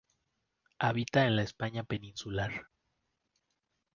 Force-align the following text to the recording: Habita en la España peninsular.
Habita 0.79 1.27
en 1.27 1.35
la 1.35 1.43
España 1.43 1.83
peninsular. 1.83 2.65